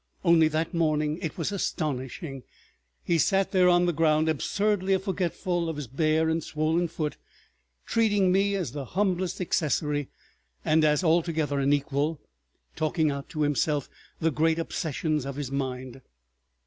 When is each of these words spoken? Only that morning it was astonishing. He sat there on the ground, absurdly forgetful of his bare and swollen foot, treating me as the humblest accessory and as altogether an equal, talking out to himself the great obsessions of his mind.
Only 0.25 0.47
that 0.47 0.73
morning 0.73 1.19
it 1.21 1.37
was 1.37 1.51
astonishing. 1.51 2.41
He 3.03 3.19
sat 3.19 3.51
there 3.51 3.69
on 3.69 3.85
the 3.85 3.93
ground, 3.93 4.27
absurdly 4.29 4.97
forgetful 4.97 5.69
of 5.69 5.75
his 5.75 5.85
bare 5.87 6.27
and 6.27 6.43
swollen 6.43 6.87
foot, 6.87 7.17
treating 7.85 8.31
me 8.31 8.55
as 8.55 8.71
the 8.71 8.83
humblest 8.97 9.39
accessory 9.39 10.09
and 10.65 10.83
as 10.83 11.03
altogether 11.03 11.59
an 11.59 11.71
equal, 11.71 12.19
talking 12.75 13.11
out 13.11 13.29
to 13.29 13.43
himself 13.43 13.91
the 14.19 14.31
great 14.31 14.57
obsessions 14.57 15.23
of 15.23 15.35
his 15.35 15.51
mind. 15.51 16.01